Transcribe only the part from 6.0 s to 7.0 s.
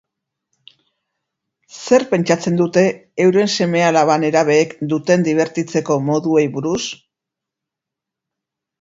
moduei buruz?